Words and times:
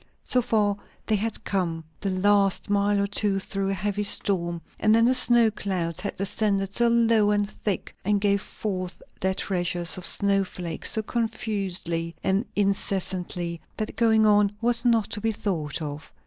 So 0.25 0.41
far 0.41 0.77
they 1.05 1.15
had 1.15 1.43
come, 1.43 1.83
the 1.99 2.09
last 2.09 2.71
mile 2.71 2.99
or 2.99 3.05
two 3.05 3.37
through 3.37 3.69
a 3.69 3.75
heavy 3.75 4.01
storm; 4.01 4.59
and 4.79 4.95
then 4.95 5.05
the 5.05 5.13
snow 5.13 5.51
clouds 5.51 5.99
had 5.99 6.17
descended 6.17 6.73
so 6.73 6.87
low 6.87 7.29
and 7.29 7.47
so 7.47 7.53
thick, 7.63 7.95
and 8.03 8.19
gave 8.19 8.41
forth 8.41 8.99
their 9.19 9.35
treasures 9.35 9.99
of 9.99 10.05
snow 10.07 10.43
flakes 10.43 10.89
so 10.93 11.03
confusedly 11.03 12.15
and 12.23 12.45
incessantly, 12.55 13.61
that 13.77 13.95
going 13.95 14.25
on 14.25 14.51
was 14.59 14.83
not 14.83 15.11
to 15.11 15.21
be 15.21 15.31
thought 15.31 15.83
of. 15.83 16.11